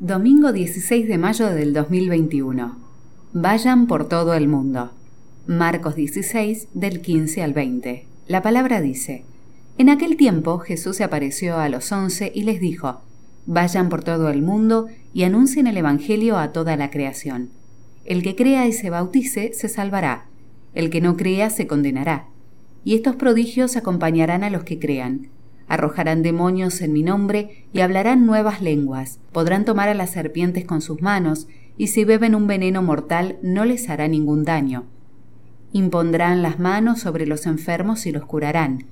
[0.00, 2.78] Domingo 16 de mayo del 2021.
[3.32, 4.92] Vayan por todo el mundo.
[5.48, 8.06] Marcos 16 del 15 al 20.
[8.28, 9.24] La palabra dice,
[9.76, 13.00] En aquel tiempo Jesús se apareció a los once y les dijo,
[13.46, 17.50] Vayan por todo el mundo y anuncien el Evangelio a toda la creación.
[18.04, 20.28] El que crea y se bautice se salvará,
[20.74, 22.28] el que no crea se condenará.
[22.84, 25.30] Y estos prodigios acompañarán a los que crean
[25.68, 30.80] arrojarán demonios en mi nombre y hablarán nuevas lenguas, podrán tomar a las serpientes con
[30.80, 31.46] sus manos,
[31.76, 34.86] y si beben un veneno mortal no les hará ningún daño.
[35.72, 38.86] Impondrán las manos sobre los enfermos y los curarán.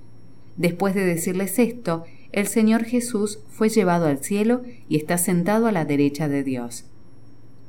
[0.57, 5.73] Después de decirles esto, el Señor Jesús fue llevado al cielo y está sentado a
[5.73, 6.85] la derecha de Dios.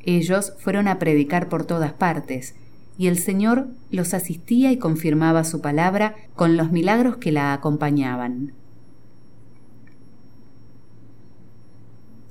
[0.03, 2.55] Ellos fueron a predicar por todas partes,
[2.97, 8.53] y el Señor los asistía y confirmaba su palabra con los milagros que la acompañaban.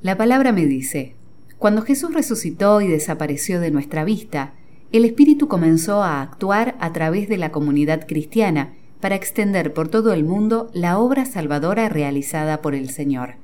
[0.06, 1.16] La palabra me dice,
[1.58, 4.54] cuando Jesús resucitó y desapareció de nuestra vista,
[4.92, 10.12] el Espíritu comenzó a actuar a través de la comunidad cristiana para extender por todo
[10.12, 13.34] el mundo la obra salvadora realizada por el Señor.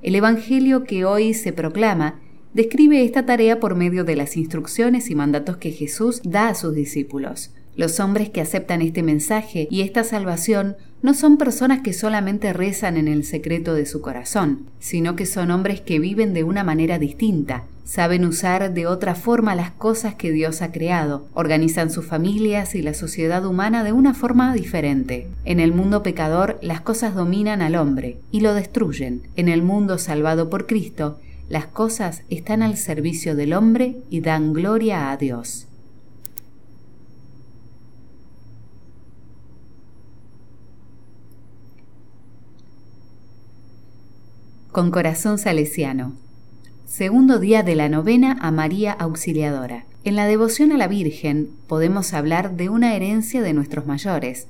[0.00, 2.18] El Evangelio que hoy se proclama
[2.54, 6.74] describe esta tarea por medio de las instrucciones y mandatos que Jesús da a sus
[6.74, 7.52] discípulos.
[7.76, 12.96] Los hombres que aceptan este mensaje y esta salvación no son personas que solamente rezan
[12.96, 16.98] en el secreto de su corazón, sino que son hombres que viven de una manera
[16.98, 22.74] distinta, saben usar de otra forma las cosas que Dios ha creado, organizan sus familias
[22.74, 25.28] y la sociedad humana de una forma diferente.
[25.44, 29.28] En el mundo pecador las cosas dominan al hombre y lo destruyen.
[29.36, 34.54] En el mundo salvado por Cristo, las cosas están al servicio del hombre y dan
[34.54, 35.68] gloria a Dios.
[44.74, 46.14] Con corazón salesiano.
[46.84, 49.84] Segundo día de la novena a María Auxiliadora.
[50.02, 54.48] En la devoción a la Virgen podemos hablar de una herencia de nuestros mayores.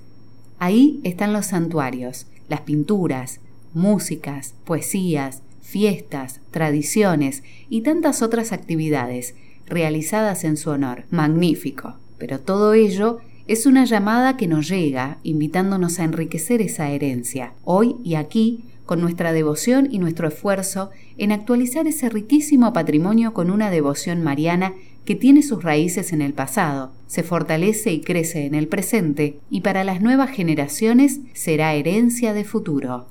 [0.59, 3.41] Ahí están los santuarios, las pinturas,
[3.75, 9.35] músicas, poesías, fiestas, tradiciones y tantas otras actividades
[9.67, 11.05] realizadas en su honor.
[11.11, 11.97] Magnífico.
[12.17, 17.97] Pero todo ello es una llamada que nos llega invitándonos a enriquecer esa herencia, hoy
[18.03, 23.71] y aquí, con nuestra devoción y nuestro esfuerzo en actualizar ese riquísimo patrimonio con una
[23.71, 24.75] devoción mariana
[25.05, 29.61] que tiene sus raíces en el pasado, se fortalece y crece en el presente y
[29.61, 33.07] para las nuevas generaciones será herencia de futuro.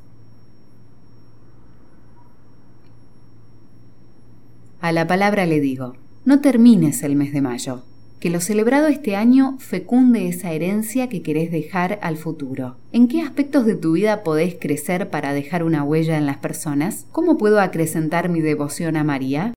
[4.82, 5.96] A la palabra le digo,
[6.26, 7.84] no termines el mes de mayo
[8.24, 12.78] que lo celebrado este año fecunde esa herencia que querés dejar al futuro.
[12.94, 17.06] ¿En qué aspectos de tu vida podés crecer para dejar una huella en las personas?
[17.12, 19.52] ¿Cómo puedo acrecentar mi devoción a María?